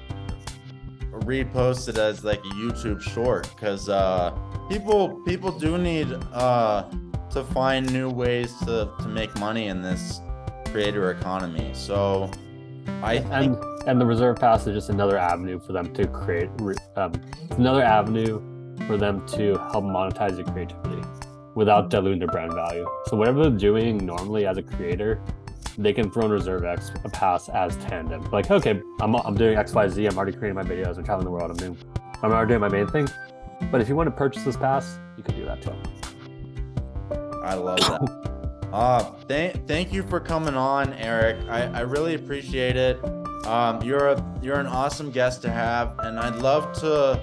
[1.20, 4.36] reposted as like a YouTube short because uh,
[4.68, 6.84] people people do need uh,
[7.30, 10.20] to find new ways to to make money in this
[10.66, 11.70] creator economy.
[11.74, 12.30] So
[13.02, 16.50] I think and and the reserve pass is just another avenue for them to create
[16.96, 17.12] um,
[17.42, 18.38] it's another avenue
[18.86, 21.02] for them to help monetize their creativity
[21.54, 25.22] without diluting their brand value so whatever they're doing normally as a creator
[25.78, 29.56] they can throw in reserve x a pass as tandem like okay i'm, I'm doing
[29.56, 31.78] xyz i'm already creating my videos i'm traveling the world i'm doing
[32.22, 33.08] i'm already doing my main thing
[33.70, 35.74] but if you want to purchase this pass you can do that too
[37.48, 38.24] I love that.
[38.70, 41.38] Uh, thank thank you for coming on, Eric.
[41.48, 43.02] I, I really appreciate it.
[43.46, 47.18] Um, you're a you're an awesome guest to have, and I'd love to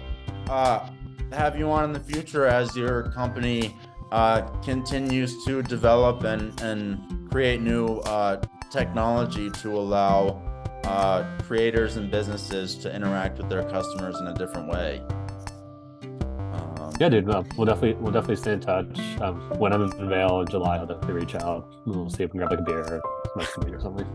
[0.50, 0.90] uh,
[1.32, 3.78] have you on in the future as your company
[4.12, 10.42] uh, continues to develop and and create new uh, technology to allow
[10.86, 15.04] uh, creators and businesses to interact with their customers in a different way.
[16.32, 20.08] Um, yeah dude no, we'll definitely we'll definitely stay in touch um, when i'm in
[20.08, 22.64] Vail in july i'll definitely reach out we'll see if we can grab like a
[22.64, 23.02] beer or
[23.34, 24.08] smoke some weed or something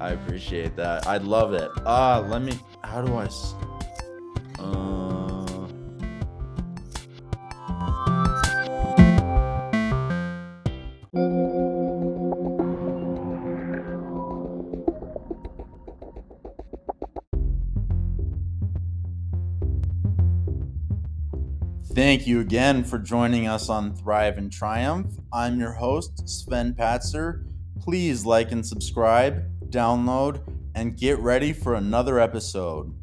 [0.00, 1.06] I appreciate that.
[1.08, 1.70] I'd love it.
[1.84, 2.58] Uh, let me.
[2.82, 3.24] How do I?
[3.24, 3.54] s-
[22.04, 25.06] Thank you again for joining us on Thrive and Triumph.
[25.32, 27.46] I'm your host, Sven Patzer.
[27.80, 30.42] Please like and subscribe, download,
[30.74, 32.94] and get ready for another episode.